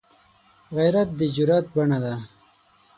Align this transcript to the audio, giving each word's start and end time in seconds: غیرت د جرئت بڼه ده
غیرت 0.75 1.09
د 1.19 1.21
جرئت 1.35 1.65
بڼه 1.75 1.97
ده 2.03 2.15